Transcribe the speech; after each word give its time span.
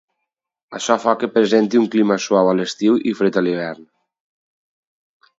Això 0.77 0.93
fa 1.01 1.11
que 1.23 1.27
presenti 1.33 1.79
un 1.81 1.85
clima 1.95 2.17
suau 2.23 2.49
a 2.53 2.55
l'estiu 2.59 2.97
i 3.11 3.13
fred 3.19 3.37
a 3.41 3.43
l'hivern. 3.49 3.85